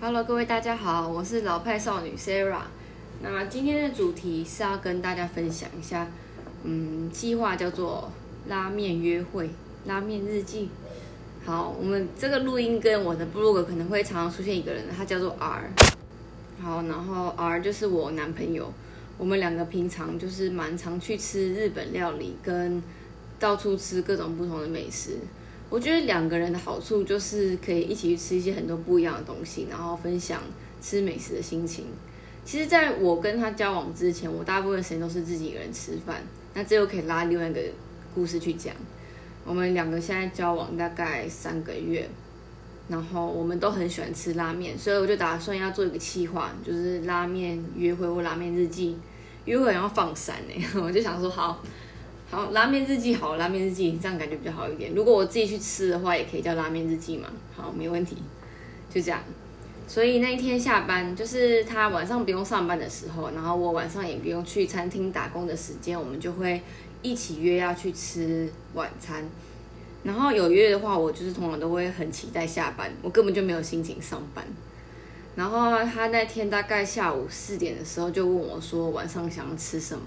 [0.00, 2.62] Hello，各位大家好，我是老派少女 Sarah。
[3.20, 6.06] 那今天的主题是要跟大家分享一下，
[6.62, 8.08] 嗯，计划叫做
[8.46, 9.50] 拉面约会、
[9.86, 10.68] 拉面日记。
[11.44, 15.68] 好，我们这个录音跟我的 blog 可能会常常出现一个人，他叫做 R。
[16.62, 18.72] 好，然后 R 就是我男朋友，
[19.18, 22.80] 我们两个平常就是蛮常去吃日本料理，跟
[23.40, 25.16] 到处吃各种不同的美食。
[25.70, 30.40] 我觉得两个人的好处就是可以一起去吃一些很多不一样的东西，然后分享
[30.80, 31.86] 吃美食的心情。
[32.44, 36.22] 其实，在我跟他交往之前，我大部分时间都是自己一个人吃饭，
[36.54, 37.60] 那这又可以拉另外一个
[38.14, 38.74] 故事去讲。
[39.44, 42.08] 我们两个现在交往大概三个月，
[42.88, 48.96] 然后我们都很喜欢吃拉面，所以我就打算要做一个企划，就是拉面约会或拉面日记。
[49.44, 51.62] 约会要放闪呢， 我就想说好。
[52.30, 54.94] 好，拉面日记好，拉面日记这样感觉比较好一点。
[54.94, 57.28] 如果我自己去吃的话，也可以叫拉面日记嘛。
[57.56, 58.18] 好，没问题，
[58.92, 59.22] 就这样。
[59.86, 66.60] 所以那一天下班，就是他晚上不用上班的时候，然后我晚上也不用去餐厅打工的时间，我们就会
[67.00, 69.24] 一起约要去吃晚餐。
[70.02, 74.44] 然后有约的话，我就是通常都会很期待下班，我根本就没有心情上班。
[75.34, 80.04] 然后他那天大概下午四点的时候就问我说，晚上想要吃什么？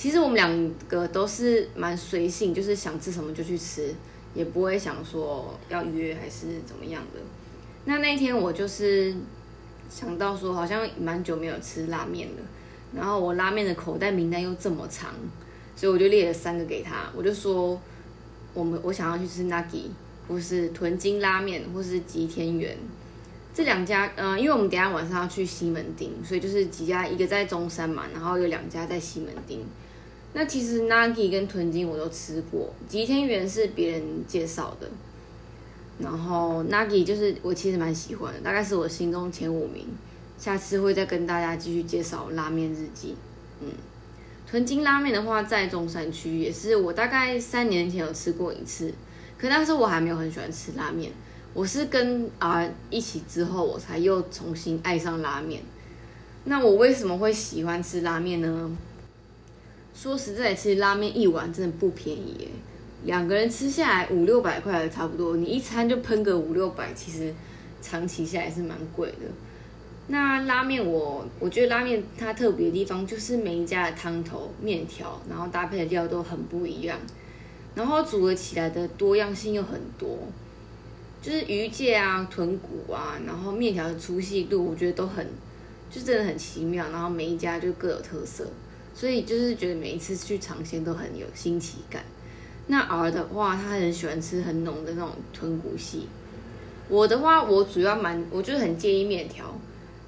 [0.00, 3.94] 其实我们两个都是蛮随性，就是想吃什么就去吃，
[4.32, 7.20] 也不会想说要约还是怎么样的。
[7.84, 9.14] 那那一天我就是
[9.90, 12.36] 想到说，好像蛮久没有吃拉面了，
[12.94, 15.12] 然后我拉面的口袋名单又这么长，
[15.76, 17.78] 所以我就列了三个给他，我就说
[18.54, 19.88] 我们我想要去吃 Nagi，
[20.26, 22.74] 或是屯金拉面，或是吉田园
[23.52, 24.10] 这两家。
[24.16, 29.60] 嗯，因为我们等下晚上要去西门町，所以就是几家，一个在中山嘛，然后有两家在西门町。
[30.32, 34.88] 那其实 Nagi 跟豚筋我都吃过，吉天元是别人介绍的，
[35.98, 39.86] 然后 Nagi 就是我其实蛮喜欢的，大概是我心中前五名。
[40.38, 43.14] 下次会再跟大家继续介绍拉面日记。
[43.60, 43.68] 嗯，
[44.46, 48.94] 豚筋拉面的话在中山区，也是我大概三年前有吃过一次，
[49.36, 51.12] 可那时候我还没有很喜欢吃拉面，
[51.52, 55.60] 我是跟 R 一起之后，我才又重新爱上拉面。
[56.44, 58.70] 那我为什么会喜欢吃拉面呢？
[59.94, 62.48] 说实在，其实拉面一碗真的不便宜耶，
[63.04, 67.34] 两个人吃下来五六百块差不多，你一餐就喷个五六百，其实
[67.82, 69.26] 长期下来是蛮贵的。
[70.06, 76.98] 那拉面我我觉得拉面它特别的地方就是每一家的汤头、面条，然后搭配的料都很不一样，
[77.74, 80.18] 然后组合起来的多样性又很多，
[81.20, 85.26] 就是鱼介啊、豚骨啊，然后面条的粗细度，我觉得都很
[85.90, 88.46] 就真的很奇妙，然后每一家就各有特色。
[89.00, 92.04] 所以就是觉得每一次去尝鲜都很有新奇感。
[92.66, 96.06] 那 R 的话，他很喜欢吃很浓的那种豚骨系。
[96.86, 99.58] 我的话，我主要蛮，我就是很介意面条，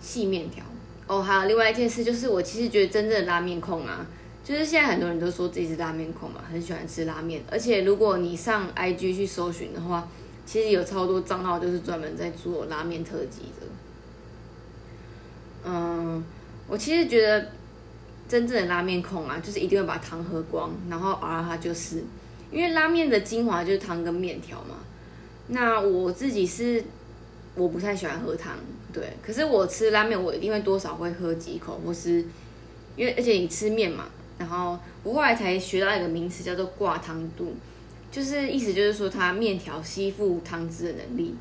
[0.00, 0.64] 细面条。
[1.08, 4.06] 哦，还有另外一件事，就是我其实觉得真正的拉面控啊，
[4.44, 7.42] 就是现在很多人都说自己是拉面控嘛，很喜欢吃拉面。
[7.50, 10.08] 而且如果你上 IG 去搜寻的话，
[10.46, 13.66] 其实有超多账号就是专门在做拉面特辑的。
[15.64, 16.24] 嗯，
[16.68, 17.48] 我其实觉得。
[18.28, 22.02] 真正的拉面控啊，就是一定会把汤喝光，然后而它就是
[22.50, 24.76] 因为拉面的精华就是汤跟面条嘛。
[25.48, 26.82] 那我自己是
[27.54, 28.54] 我不太喜欢喝汤，
[28.92, 32.24] 对，可是我吃拉面我一定会多少会喝几口，或是
[32.96, 34.06] 因为而且你吃面嘛，
[34.38, 37.54] 然后我后来才学到一个名词叫做挂汤度，
[38.10, 41.34] 就是意思就是说它面条吸附汤汁的能力。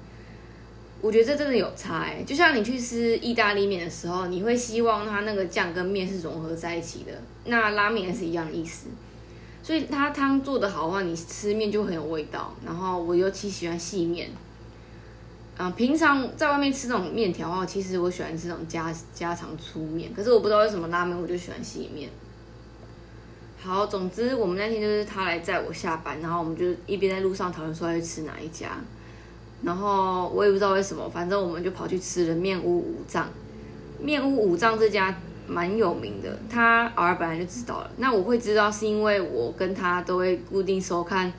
[1.05, 7.11] 我觉得这真的有差哎，就像你去吃意大利面的时候，你会希望它那个酱跟面是融合在一起的。
[7.45, 8.87] 那拉面也是一样的意思，
[9.61, 12.51] 所以它汤做的好的话，你吃面就很有味道。
[12.65, 14.31] 然后我尤其喜欢细面，
[15.55, 22.09] 啊，平常在外面吃那种面条的话，其实我喜欢吃那种家家常粗面，可是我不知道为什么拉面我就喜欢细面。
[23.61, 28.75] 好，总之我们那天就是他来载我下班，然后我们就一边在路上讨论说要去吃哪一家。
[29.65, 33.27] 然后我也不知道为什么，反正我们就跑去吃了面屋五藏。
[33.99, 35.17] 面屋五藏这家
[35.47, 37.89] 蛮有名的，他儿本来就知道了。
[37.97, 41.33] 那我会知道是因为我跟他都会固定收看，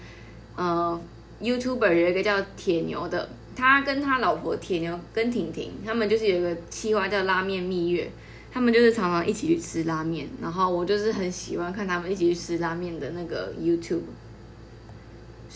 [0.56, 1.00] 呃
[1.40, 8.10] ，YouTuber 有一个叫铁牛的，他跟他老婆铁牛跟婷婷，他们就是有一个企划叫拉面蜜月，
[8.52, 10.28] 他们就是常常一起去吃拉面。
[10.42, 14.00] 然后我就是很喜欢看他们一起去吃拉面的那个 YouTube。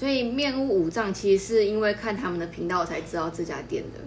[0.00, 4.00] 所以面屋五藏其实是因为看他们的频道才知道这家店的，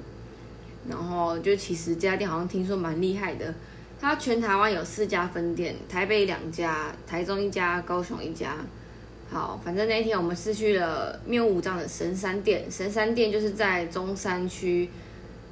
[0.89, 3.53] 然后就其实这家店好像听说蛮厉害的，
[4.01, 8.55] 它全台湾有四家分店，台北两家，台中一家，高雄一家。
[9.29, 14.89] 好，反正那天我们是去了面屋五藏的神山店，神山店就是在中山区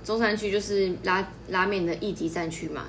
[0.04, 2.86] 中山区就是拉拉面的一级战区嘛。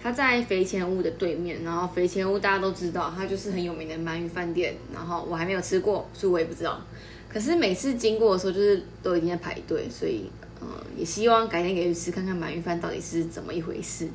[0.00, 4.76] 它在肥前屋的对面，然后肥前屋大家都知道，它就是很有名的鳗鱼饭店。
[4.94, 6.80] 然后我还没有吃过，所以我也不知道。
[7.28, 10.30] 可是每次经过的时候，就是都一定在排队，所以
[10.60, 10.66] 呃，
[10.96, 14.08] 也希望改天可以去吃看看鳗鱼饭到底是怎么一回事。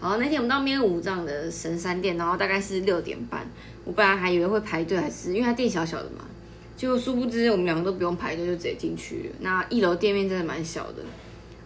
[0.00, 3.46] 好，那天我们到面五藏的神山店，然后大概是六点半。
[3.84, 6.24] 我本来还以为会排队，还是因为它店小小的嘛。
[6.76, 9.36] 结果殊不知，我们两个都不用排队，就直接进去了。
[9.40, 11.02] 那一楼店面真的蛮小的。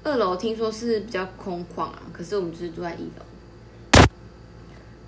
[0.03, 4.03] 二楼听说是比较空旷啊，可是我们就是住在一楼，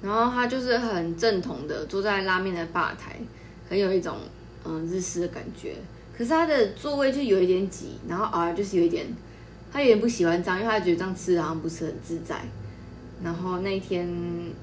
[0.02, 3.16] 然后他就是很正统的坐在拉面的吧台，
[3.70, 4.18] 很有一种
[4.64, 5.76] 嗯日式的感觉。
[6.14, 9.06] 可是他的座位就有一点挤，然后偶尔就是有一点，
[9.72, 12.42] 他有点不喜欢这样，因为他觉得这样吃好像不是很自在。
[13.24, 14.06] 然后那天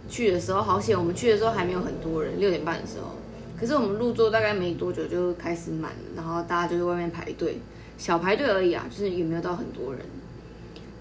[0.07, 3.15] 去的时候好险，我们去的时候还没有很多人，六点半的时候。
[3.59, 7.57] 可是我们入座大概没多久就开始满了，然后大家就在外面排队，
[7.97, 10.01] 小排队而已啊，就是也没有到很多人。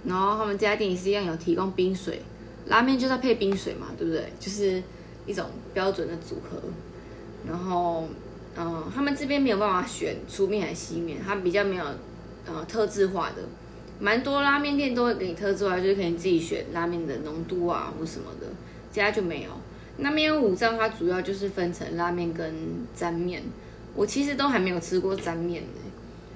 [0.08, 2.22] 然后他们这家店也是一样有提供冰水，
[2.66, 4.32] 拉面就是配冰水嘛，对不对？
[4.40, 4.82] 就是
[5.26, 5.44] 一种
[5.74, 6.58] 标准的组合。
[7.46, 8.08] 然后，
[8.56, 11.84] 嗯，他们这边没有办法选粗面还是细面，它比较没有
[12.46, 13.42] 呃特制化的，
[14.00, 18.46] 蛮多拉面店都会给你特制化，就是可以自己选拉面的浓度啊或什么的，
[18.92, 19.50] 这家就没有。
[19.98, 22.52] 那面五脏它主要就是分成拉面跟
[22.94, 23.42] 沾面，
[23.94, 25.80] 我其实都还没有吃过沾面呢，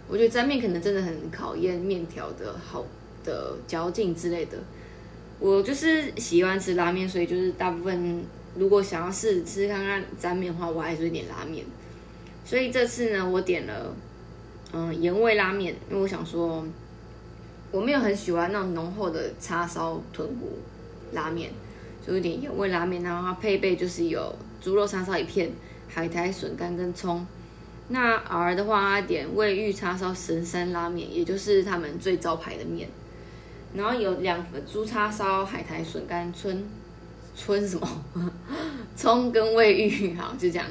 [0.08, 2.84] 我觉得沾面可能真的很考验面条的好。
[3.24, 4.58] 的嚼劲之类的，
[5.38, 8.24] 我就是喜欢吃拉面，所以就是大部分
[8.56, 11.64] 如果想要试吃看看沾面的话，我还是会点拉面。
[12.44, 13.94] 所以这次呢，我点了
[14.72, 16.64] 嗯盐味拉面，因为我想说
[17.70, 20.58] 我没有很喜欢那种浓厚的叉烧豚骨
[21.12, 21.50] 拉面，
[22.06, 25.50] 就有点盐味拉面，然后它配备就是有猪肉叉烧一片、
[25.88, 27.26] 海苔笋干跟葱。
[27.88, 32.88] 那 R 的话，点味玉叉烧神山拉面，也就是他们最招牌的面。
[33.74, 36.64] 然后有两个猪叉烧、海苔笋干、春
[37.36, 37.88] 春什么
[38.96, 40.66] 葱跟味玉，好就这样。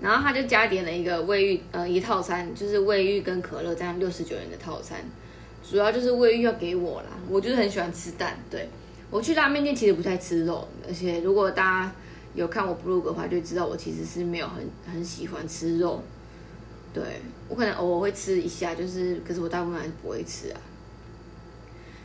[0.00, 4.98] 然后他就加点了一个味玉，呃，一套餐就是味玉跟可乐这样六十九元的套餐。
[5.62, 8.36] 主要就是味玉要给我啦，我就是很喜欢吃蛋。
[8.50, 8.68] 对
[9.10, 11.92] 我去拉面店其实不太吃肉，而且如果大家
[12.34, 16.02] 有看我 blog 的话，就知道我其实是没有很很喜欢吃肉。
[16.92, 17.02] 对
[17.48, 20.60] 我可能偶尔会吃一下，就是可是我大部分还是不会吃啊。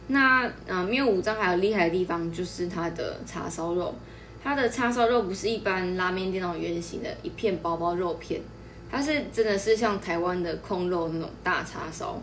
[0.08, 3.94] 那呃，没有五脏还有厉害的地方就是它的叉烧肉，
[4.42, 8.42] 它的叉烧肉不是一般拉面店那种圆形的一片薄薄肉片，
[8.90, 12.22] 它是真的是像台湾的控肉那种大叉烧，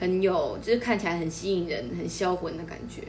[0.00, 3.02] 很有就是看起来很吸引人、很销魂的感觉。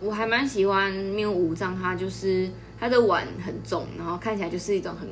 [0.00, 2.50] 我还蛮喜欢面五脏，它就是
[2.80, 5.06] 它的碗很重，然后看起来就是一种很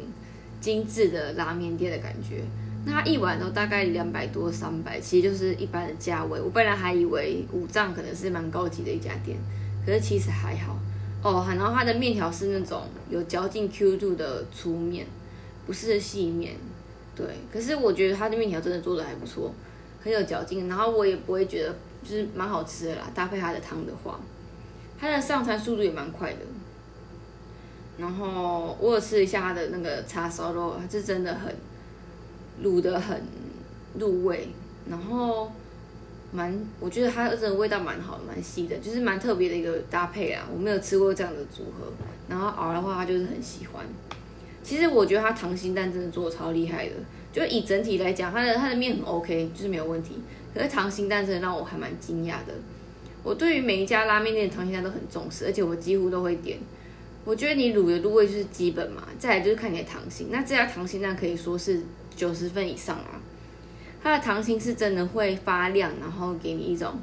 [0.61, 2.43] 精致的拉面店的感觉。
[2.87, 6.39] 那一碗都大概两百多三百，其实就是一般的价位。
[6.39, 9.39] 我本来还以为五藏可能是蛮高级的一家店，
[9.87, 10.79] 可是其实还好
[11.23, 11.47] 哦。
[11.49, 15.07] 然后它的面条是那种有嚼劲 Q 度的粗面，
[15.67, 16.57] 不是细面。
[17.17, 19.55] 对，可是我觉得它的面条真的做的还不错，
[20.03, 20.69] 很有嚼劲。
[20.69, 24.21] 然后我也不会觉得就是蛮好吃的啦，搭配它的汤的话，
[25.01, 26.41] 它的上餐速度也蛮快的。
[27.97, 31.55] 然后我有吃一下它的那个叉烧肉，它是真的很。
[32.63, 33.23] 卤的很
[33.99, 34.49] 入味，
[34.89, 35.51] 然后
[36.33, 40.47] 蛮，我觉得它真的味道蛮好，蛮细的，就是蛮特别的一个搭配啊。
[40.53, 41.93] 我没有吃过这样的组合，
[42.29, 43.85] 然后熬的话，他就是很喜欢。
[44.63, 46.93] 其实我觉得它溏心蛋真的做的超厉害的，
[47.33, 50.21] 就以整体来讲，它的它的面很 OK，就是没有问题。
[50.55, 52.55] 可是溏心蛋真的让我还蛮惊讶的。
[53.23, 56.59] 我对于每一家拉面店的溏心蛋都很重视，而且我几乎都会点。
[57.25, 60.29] 我觉得你卤的入味就是基本嘛，再来就是看你的糖心。
[60.31, 61.81] 那这家糖心蛋可以说是。
[62.17, 63.19] 九十分以上啊，
[64.01, 66.95] 它的糖心是真的会发亮，然后给你一种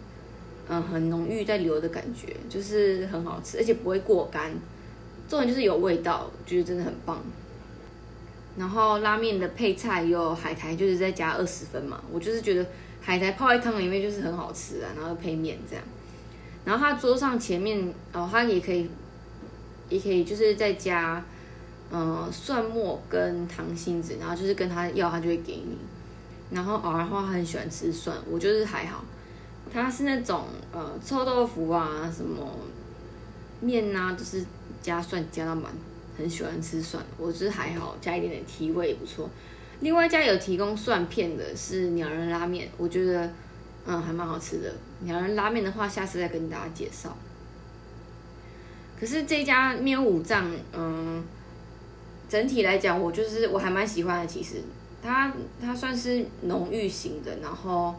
[0.69, 4.49] 嗯很浓郁在流的感觉，就是很好吃，而且不会过干。
[5.27, 7.21] 重点就是有味道，就是真的很棒。
[8.55, 12.01] 然后拉面的配菜有海苔，就是再加二十分嘛。
[12.09, 12.65] 我就是觉得
[13.01, 15.83] 海苔泡在汤里面就是很好吃啊，然后配面这样。
[16.63, 18.89] 然后它桌上前面哦，它也可以，
[19.91, 21.23] 也可以就是再加。
[21.93, 25.77] 嗯，蒜末跟糖心子，然后就是跟他要，他就会给你。
[26.49, 29.03] 然后偶尔话，很喜欢吃蒜，我就是还好。
[29.73, 32.47] 他是那种呃臭豆腐啊，什么
[33.59, 34.41] 面啊，就是
[34.81, 35.69] 加蒜加到满，
[36.17, 37.03] 很喜欢吃蒜。
[37.17, 39.29] 我就是还好，加一点点提味也不错。
[39.81, 43.29] 另外一家有提供蒜片的是鸟人拉面，我觉得
[43.85, 44.73] 嗯还蛮好吃的。
[45.01, 47.17] 鸟人拉面的话，下次再跟大家介绍。
[49.01, 51.21] 可是这家面五藏，嗯。
[52.29, 54.25] 整体来讲，我就是我还蛮喜欢的。
[54.25, 54.61] 其实
[55.03, 57.93] 它它算是浓郁型的，然后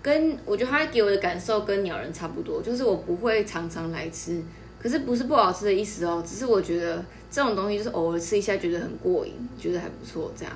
[0.00, 4.42] 跟我觉得它给我的感受跟鸟人差不多，就是我不会常常来吃，
[4.80, 10.54] 可是不是不好吃的意思哦，只是我觉得这种东西就是偶尔吃一下觉得很过瘾，觉得还不错这样。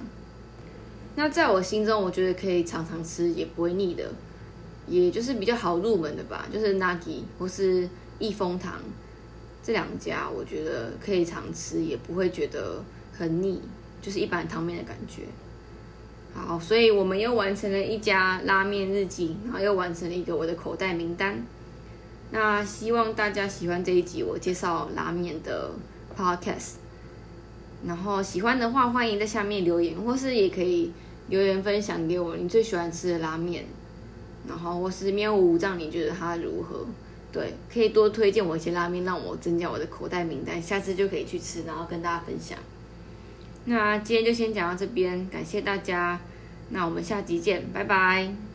[1.17, 4.11] 那在我心中，我觉得可以常常吃也不会腻的，
[4.87, 7.87] 也就是比较好入门的吧，就是 Nagi 或是
[8.19, 8.81] 益丰堂
[9.69, 12.83] 这两家，我觉得可以常吃也不会觉得
[13.13, 13.61] 很腻，
[14.01, 15.25] 就是一般汤面的感觉。
[16.33, 21.45] 好，所以我们又完成了一家拉面日记，然后又完成了一个我的口袋名单。
[22.31, 25.71] 那希望大家喜欢这一集我介绍拉面的
[26.17, 26.77] podcast。
[27.87, 30.91] 然后喜欢的话，欢迎在下面留言，或是也可以
[31.29, 33.67] 留言分享给我你最喜欢吃的拉面。
[34.49, 36.87] 然后或是面无障，你觉得它如何？
[37.31, 42.59] 对，可以多推荐我一些拉面，让我增加我的口袋名单，下次就可以去吃，然后跟大家分享。
[43.67, 46.19] 那今天就先讲到这边，感谢大家，
[46.71, 48.48] 那我们下集见，拜拜。